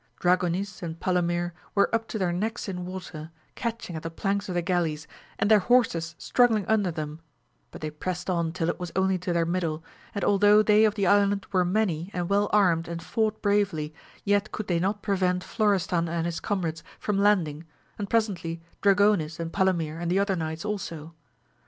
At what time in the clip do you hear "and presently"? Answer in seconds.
17.99-18.59